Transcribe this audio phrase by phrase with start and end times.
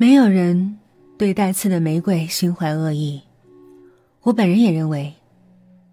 [0.00, 0.78] 没有人
[1.18, 3.20] 对带刺的玫瑰心怀恶意，
[4.22, 5.12] 我本人也认为，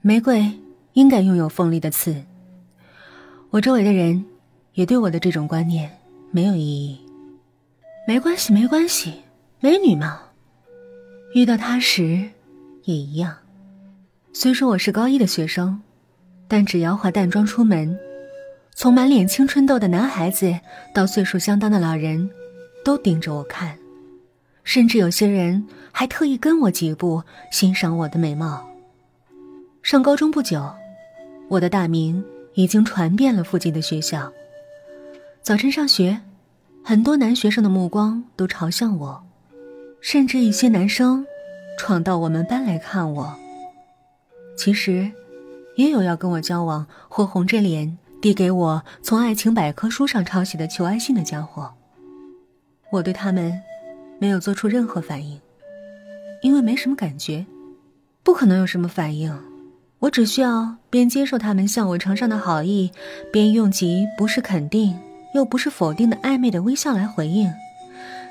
[0.02, 0.48] 玫瑰
[0.94, 2.16] 应该拥有锋利的刺。
[3.50, 4.24] 我周围的人
[4.74, 5.90] 也对我的这种观念
[6.30, 7.00] 没有异议。
[8.08, 9.24] 没关系，没关系，
[9.60, 10.22] 美女嘛，
[11.34, 12.30] 遇到她时
[12.84, 13.36] 也一样。
[14.34, 15.82] 虽说我是高一的学生，
[16.48, 17.98] 但只要化淡妆出门，
[18.76, 20.60] 从满脸青春痘的男孩子
[20.94, 22.30] 到岁数相当的老人，
[22.84, 23.76] 都盯着我看。
[24.66, 28.68] 甚至有些人还特意跟我几步欣赏我的美貌。
[29.84, 30.70] 上高中不久，
[31.48, 32.22] 我的大名
[32.56, 34.34] 已经传遍了附近的学校。
[35.44, 36.20] 早晨上学，
[36.84, 39.24] 很多男学生的目光都朝向我，
[40.02, 41.24] 甚至一些男生
[41.78, 43.34] 闯到我们班来看我。
[44.58, 45.12] 其实，
[45.76, 51.72] 也有要跟我交往或红着脸递给我从爱情百科书上抄袭的求爱信的家伙。
[52.90, 53.62] 我对他们。
[54.20, 55.40] 没有做出任何反应，
[56.42, 57.46] 因为没什么感觉，
[58.24, 59.38] 不可能有什么反应。
[60.00, 62.92] 我只需要边接受他们向我呈上的好意，
[63.32, 64.98] 边用极不是肯定
[65.34, 67.52] 又不是否定的暧昧的微笑来回应，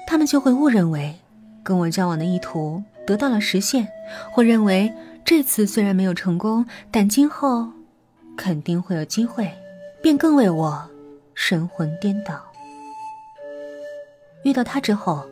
[0.06, 1.14] 他们就会误认为
[1.62, 3.88] 跟我交往的意图得到了实现，
[4.30, 4.92] 或认为
[5.24, 7.68] 这次虽然没有成功，但今后
[8.36, 9.50] 肯定会有机会，
[10.02, 10.88] 便更为我
[11.34, 12.40] 神魂颠倒。
[14.44, 15.26] 遇到他之后。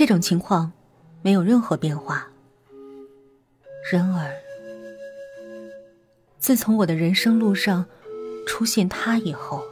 [0.00, 0.72] 这种情况
[1.20, 2.26] 没有任何变化。
[3.92, 4.32] 然而，
[6.38, 7.84] 自从我的人生路上
[8.46, 9.62] 出现他以后，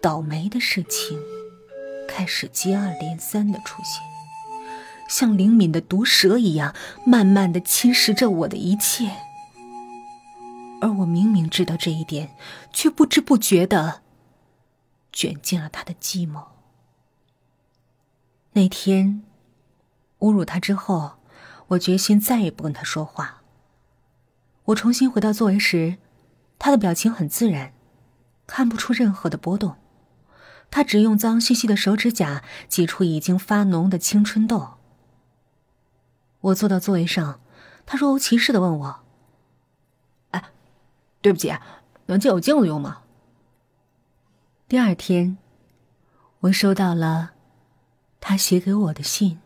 [0.00, 1.20] 倒霉的事情
[2.06, 4.00] 开始接二连三的出现，
[5.08, 6.72] 像灵敏的毒蛇一样，
[7.04, 9.10] 慢慢的侵蚀着我的一切。
[10.80, 12.36] 而我明明知道这一点，
[12.72, 14.02] 却不知不觉的
[15.12, 16.55] 卷进了他的计谋。
[18.56, 19.22] 那天，
[20.20, 21.18] 侮辱他之后，
[21.66, 23.42] 我决心再也不跟他说话。
[24.64, 25.98] 我重新回到座位时，
[26.58, 27.74] 他的表情很自然，
[28.46, 29.76] 看不出任何的波动。
[30.70, 34.78] 他只用脏兮兮的手指甲挤出已经发脓的青春痘。
[36.40, 37.38] 我坐到座位上，
[37.84, 39.00] 他若无其事的问我
[40.32, 40.42] ：“哎，
[41.20, 41.54] 对不起，
[42.06, 43.02] 能借我镜子用吗？”
[44.66, 45.36] 第二天，
[46.40, 47.32] 我收到了。
[48.28, 49.38] 他写给我的信，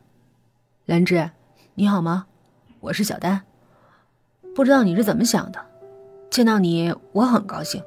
[0.86, 1.32] 兰芝，
[1.74, 2.24] 你好吗？
[2.80, 3.42] 我是小丹，
[4.54, 5.60] 不知道你是怎么想的，
[6.30, 7.82] 见到你我很高兴，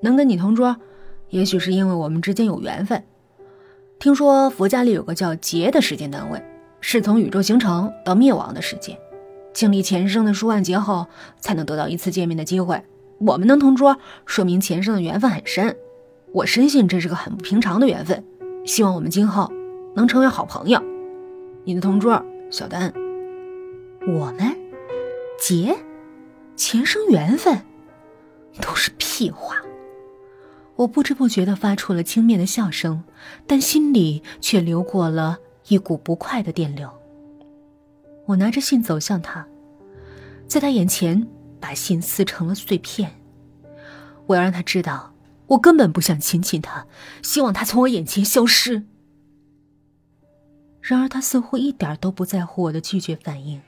[0.00, 0.76] 能跟你同桌，
[1.30, 3.02] 也许是因为我们之间有缘分。
[3.98, 6.40] 听说佛家里有个叫劫的时间单位，
[6.80, 8.96] 是从宇宙形成到灭亡的时间，
[9.52, 11.08] 经历前生的数万劫后，
[11.40, 12.80] 才能得到一次见面的机会。
[13.18, 15.76] 我们能同桌，说明前生的缘分很深，
[16.32, 18.24] 我深信这是个很不平常的缘分，
[18.64, 19.50] 希望我们今后。
[19.98, 20.80] 能成为好朋友，
[21.64, 22.92] 你的同桌小丹。
[24.06, 24.56] 我们
[25.40, 25.76] 结
[26.54, 27.60] 前生缘分
[28.60, 29.56] 都是屁话。
[30.76, 33.02] 我不知不觉的发出了轻蔑的笑声，
[33.44, 36.88] 但心里却流过了一股不快的电流。
[38.26, 39.44] 我拿着信走向他，
[40.46, 41.26] 在他眼前
[41.58, 43.20] 把信撕成了碎片。
[44.28, 45.12] 我要让他知道，
[45.48, 46.86] 我根本不想亲近他，
[47.20, 48.84] 希望他从我眼前消失。
[50.88, 53.60] 然而，他似乎一点都不在乎我的拒绝反应，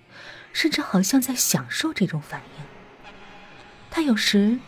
[0.55, 2.65] 甚至好像在享受这种反应。
[3.91, 4.59] 他有时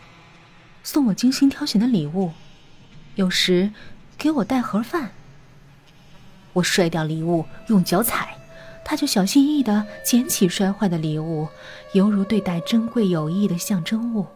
[0.83, 2.31] 送我精心挑选的礼物，
[3.15, 3.71] 有时
[4.19, 5.13] 给我带盒饭。
[6.53, 8.37] 我摔掉礼物，用脚踩，
[8.85, 11.47] 他就小心翼翼的捡起摔坏的礼物，
[11.93, 14.27] 犹如对待珍贵友谊的象征物。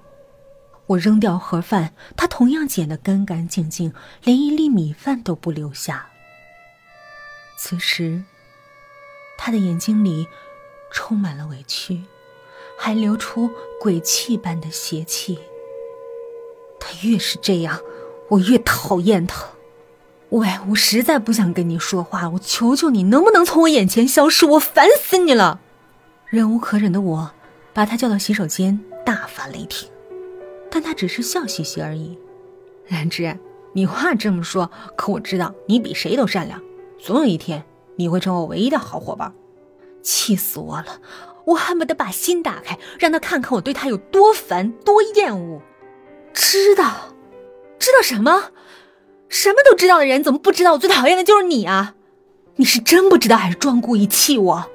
[0.87, 6.09] 我扔掉盒饭，他同样捡得干干净净，连一粒米饭都不留下。
[7.57, 8.21] 此时，
[9.35, 10.27] 他的眼睛里
[10.91, 12.03] 充满了委屈，
[12.77, 13.49] 还流出
[13.81, 15.39] 鬼气般的邪气。
[16.79, 17.81] 他越是这样，
[18.29, 19.47] 我越讨厌他。
[20.29, 24.45] 喂，我实在不想跟你说话，我求求你，能不能从我眼前消失？
[24.45, 25.59] 我烦死你了！
[26.27, 27.31] 忍无可忍的我，
[27.73, 29.89] 把他叫到洗手间，大发雷霆。
[30.69, 32.19] 但他只是笑嘻嘻而已。
[32.89, 33.35] 兰芝，
[33.73, 36.61] 你话这么说，可我知道你比谁都善良。
[36.99, 37.63] 总有一天，
[37.95, 39.33] 你会成为我唯一的好伙伴。
[40.01, 41.01] 气死我了！
[41.45, 45.61] 我恨不得把心打开，让他看看我对他有多烦、多厌恶。
[46.33, 47.15] 知道，
[47.79, 48.51] 知道什么？
[49.29, 51.95] 什么都知道的人，怎么不知道我最讨厌的就是你啊？
[52.55, 54.69] 你是真不知道，还是装故意气我？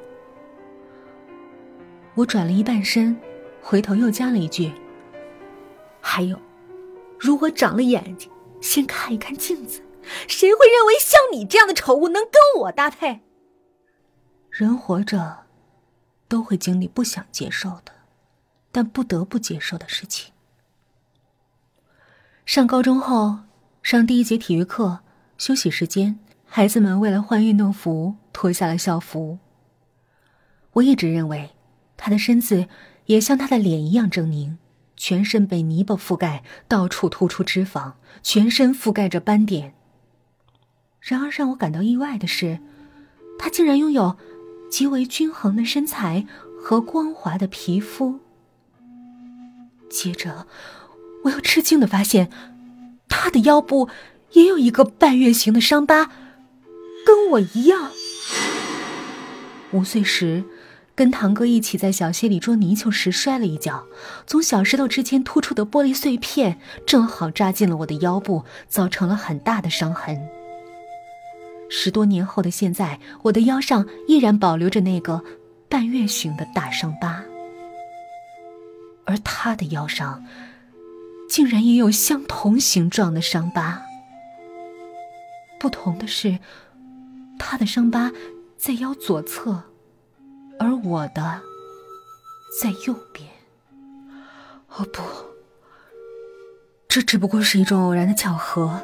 [2.14, 3.16] 我转了一半身，
[3.62, 4.70] 回头又加了一句
[6.00, 6.38] ：“还有，
[7.18, 8.30] 如果长了眼睛，
[8.60, 9.80] 先看一看镜子。”
[10.28, 13.20] 谁会认为像你这样的丑物能跟我搭配？
[14.50, 15.46] 人活着，
[16.28, 17.92] 都会经历不想接受的，
[18.70, 20.32] 但不得不接受的事情。
[22.44, 23.40] 上高中后，
[23.82, 25.00] 上第一节体育课，
[25.38, 29.38] 休息时间，孩子们为了换运动服，脱下了校服。
[30.72, 31.50] 我一直认为，
[31.96, 32.66] 他的身子
[33.06, 34.56] 也像他的脸一样狰狞，
[34.96, 39.74] 全身被泥巴覆盖，到处突出脂肪，全身覆盖着斑点。
[41.02, 42.60] 然而让我感到意外的是，
[43.38, 44.16] 他竟然拥有。
[44.70, 46.26] 极为均衡的身材
[46.58, 48.20] 和光滑的皮肤。
[49.90, 50.46] 接着，
[51.24, 52.30] 我又吃惊的发现，
[53.06, 53.90] 他的腰部
[54.30, 56.10] 也有一个半月形的伤疤，
[57.04, 57.90] 跟我一样。
[59.72, 60.42] 五岁时，
[60.94, 63.84] 跟堂哥一起在小溪里捉泥鳅时摔了一跤，
[64.26, 70.18] 从小石头之间突出的玻璃碎片正好扎进了我的腰部，造成了很大的伤痕。
[71.74, 75.24] 十多年后的现在，我的腰上依然保留着那个
[75.70, 77.24] 半月形的大伤疤，
[79.06, 80.22] 而他的腰上
[81.30, 83.82] 竟然也有相同形状的伤疤。
[85.58, 86.38] 不同的是，
[87.38, 88.12] 他的伤疤
[88.58, 89.62] 在腰左侧，
[90.58, 91.40] 而我的
[92.60, 93.26] 在右边。
[94.68, 95.02] 哦不，
[96.86, 98.78] 这只不过是一种偶然的巧合，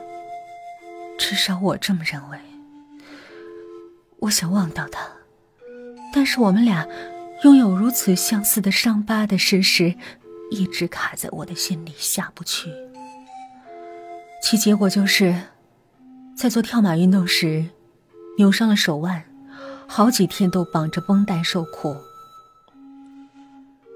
[1.18, 2.38] 至少我这么认为。
[4.20, 5.00] 我想忘掉他，
[6.12, 6.86] 但是我们俩
[7.44, 9.94] 拥有如此相似的伤疤的事实，
[10.50, 12.68] 一直卡在我的心里下不去。
[14.42, 15.40] 其结果就是，
[16.36, 17.66] 在做跳马运动时，
[18.38, 19.24] 扭伤了手腕，
[19.86, 21.96] 好几天都绑着绷带受苦。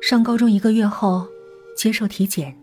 [0.01, 1.27] 上高中一个月后，
[1.77, 2.57] 接受体检。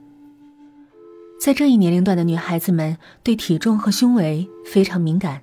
[1.42, 5.42] 在这一年龄段的女孩子们对体重和胸围非常敏感，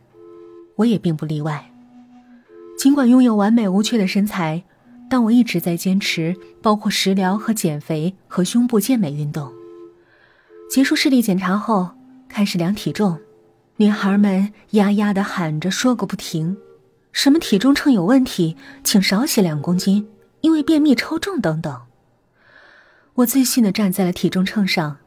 [0.77, 1.73] 我也并不例外。
[2.77, 4.63] 尽管拥有完美无缺的身材，
[5.09, 9.51] 但我一直在坚持包括食疗和减肥和胸部健美运动。
[10.71, 11.91] 结束视力检查后，
[12.29, 13.19] 开始量体重，
[13.77, 16.57] 女孩们呀呀的喊着说个不停，
[17.13, 20.07] 什么体重秤有问题，请少写两公斤，
[20.43, 21.83] 因为便秘超重等等。
[23.15, 24.99] 我自信的站在了体重秤上，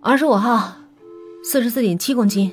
[0.00, 0.78] 二十五号，
[1.44, 2.52] 四十四点七公斤。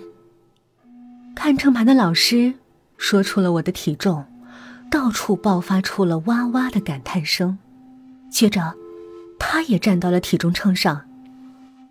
[1.36, 2.54] 看秤盘的老师。
[3.00, 4.26] 说出了我的体重，
[4.92, 7.58] 到处爆发出了哇哇的感叹声。
[8.30, 8.76] 接着，
[9.40, 11.08] 他也站到了体重秤上，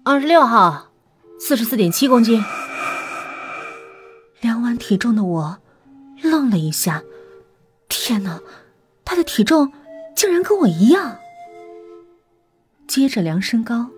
[0.04, 0.90] 二十六号，
[1.40, 2.44] 四十四点七公斤。
[4.40, 5.58] 量完体重的我，
[6.22, 7.02] 愣了一下，
[7.88, 8.38] 天哪，
[9.04, 9.72] 他的体重
[10.14, 11.16] 竟然跟我一样。
[12.86, 13.88] 接着量身高，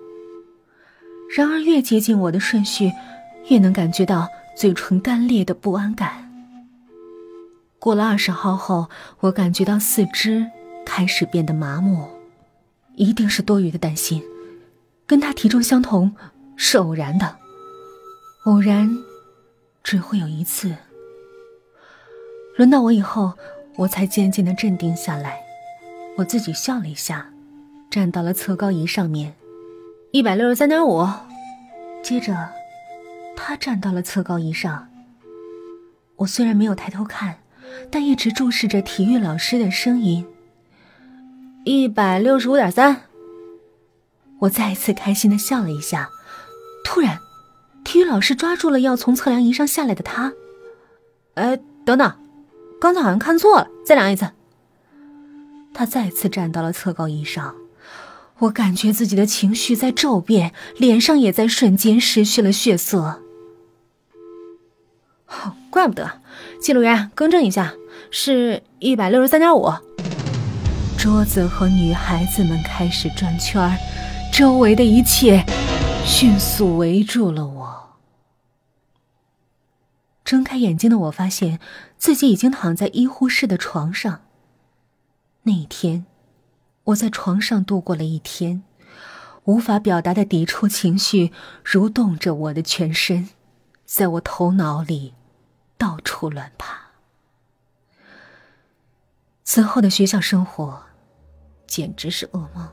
[1.37, 2.93] 然而越接近我的顺序，
[3.49, 6.30] 越能感觉到嘴唇干裂的不安感。
[7.81, 8.91] 过了二十号后，
[9.21, 10.47] 我感觉到四肢
[10.85, 12.07] 开始变得麻木，
[12.95, 14.23] 一定是多余的担心。
[15.07, 16.15] 跟他体重相同
[16.57, 17.39] 是偶然的，
[18.45, 18.99] 偶然
[19.83, 20.77] 只会有一次。
[22.59, 23.33] 轮到我以后，
[23.77, 25.41] 我才渐渐的镇定下来。
[26.19, 27.33] 我自己笑了一下，
[27.91, 29.35] 站到了测高仪上面，
[30.13, 31.09] 一百六十三点五。
[32.03, 32.51] 接着，
[33.35, 34.87] 他站到了测高仪上。
[36.17, 37.40] 我虽然没有抬头看。
[37.91, 40.27] 但一直注视着体育老师的声音。
[41.65, 43.03] 一百六十五点三。
[44.41, 46.09] 我再一次开心的笑了一下。
[46.85, 47.19] 突然，
[47.85, 50.33] 体育老师抓住了要从测量仪上下来的他。
[51.35, 52.19] 哎，等等，
[52.81, 54.31] 刚才好像看错了，再量一次。
[55.73, 57.55] 他再次站到了测高仪上。
[58.39, 63.23] 我感觉自己的情绪在骤变，脸上也在瞬间失去了血色。
[65.29, 66.21] 哦，怪不得。
[66.61, 67.73] 记录员，更正一下，
[68.11, 69.73] 是一百六十三点五。
[70.99, 73.75] 桌子和女孩子们开始转圈
[74.33, 75.43] 周围的一切
[76.05, 77.97] 迅速围住了我。
[80.23, 81.59] 睁开眼睛的我发现
[81.97, 84.21] 自己已经躺在医护室的床上。
[85.45, 86.05] 那一天，
[86.85, 88.63] 我在床上度过了一天，
[89.45, 91.33] 无法表达的抵触情绪
[91.65, 93.31] 蠕动着我的全身，
[93.87, 95.15] 在我头脑里。
[95.81, 96.79] 到处乱爬。
[99.45, 100.83] 此后的学校生活，
[101.67, 102.69] 简直是噩梦。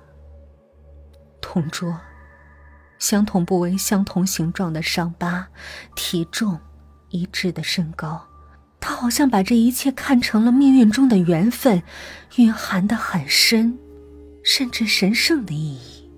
[1.40, 1.98] 同桌，
[3.00, 5.48] 相同部位、相同形状的伤疤，
[5.96, 6.60] 体重
[7.08, 8.28] 一致的身高，
[8.82, 11.82] 他好像把这一切看成了命运中的缘分，
[12.36, 13.80] 蕴含的很深，
[14.44, 16.12] 甚至神圣的意义。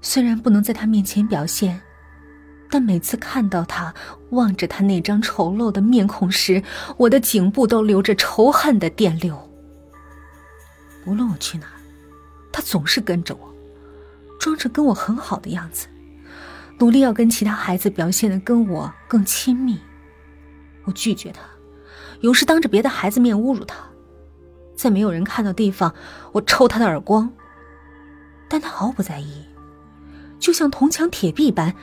[0.00, 1.82] 虽然不能在他面前表现，
[2.68, 3.94] 但每次看到他
[4.30, 6.62] 望着他那张丑陋的面孔时，
[6.96, 9.38] 我的颈部都流着仇恨的电流。
[11.06, 11.66] 无论我去哪，
[12.52, 13.54] 他总是跟着我，
[14.40, 15.86] 装着跟我很好的样子，
[16.80, 19.78] 努力要跟其他孩子表现的跟我更亲密。
[20.84, 21.40] 我拒绝他，
[22.20, 23.76] 有时当着别的孩子面侮辱他，
[24.74, 25.94] 在没有人看到地方，
[26.32, 27.32] 我抽他的耳光。
[28.48, 29.44] 但他毫不在意，
[30.38, 31.74] 就像铜墙铁壁般。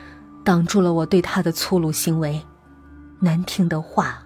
[0.44, 2.44] 挡住了我对他的粗鲁行为、
[3.20, 4.22] 难听的话、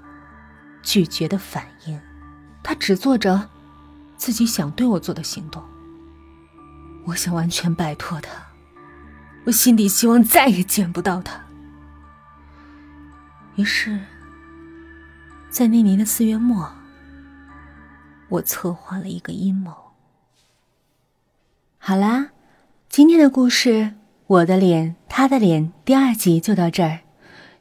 [0.83, 1.99] 拒绝的反应。
[2.63, 3.49] 他只做着
[4.17, 5.63] 自己想对我做的行动。
[7.07, 8.31] 我想完全摆脱他，
[9.45, 11.41] 我心底希望再也见不到他。
[13.55, 13.99] 于是，
[15.49, 16.71] 在那年的四月末，
[18.29, 19.73] 我策划了一个阴谋。
[21.79, 22.31] 好啦，
[22.89, 23.95] 今天的故事。
[24.27, 27.01] 我的脸，他的脸，第二集就到这儿。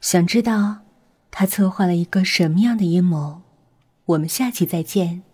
[0.00, 0.76] 想知道
[1.32, 3.42] 他策划了一个什么样的阴谋？
[4.04, 5.24] 我们下期再见。